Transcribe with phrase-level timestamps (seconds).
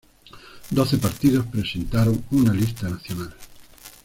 [0.71, 3.35] Doce partidos presentaron una lista nacional.